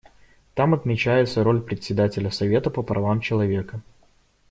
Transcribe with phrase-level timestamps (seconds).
[0.55, 3.81] Там отмечается роль Председателя Совета по правам человека.